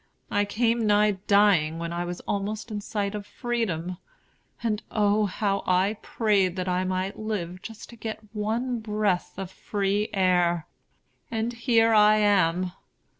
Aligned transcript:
I 0.31 0.45
came 0.45 0.87
nigh 0.87 1.11
dying 1.27 1.77
when 1.77 1.93
I 1.93 2.05
was 2.05 2.21
almost 2.21 2.71
in 2.71 2.81
sight 2.81 3.13
of 3.13 3.27
freedom; 3.27 3.97
and 4.63 4.81
O 4.89 5.27
how 5.27 5.61
I 5.67 5.97
prayed 6.01 6.55
that 6.55 6.67
I 6.67 6.83
might 6.83 7.19
live 7.19 7.61
just 7.61 7.91
to 7.91 7.95
get 7.95 8.17
one 8.33 8.79
breath 8.79 9.37
of 9.37 9.51
free 9.51 10.09
air! 10.11 10.65
And 11.29 11.53
here 11.53 11.93
I 11.93 12.15
am. 12.15 12.71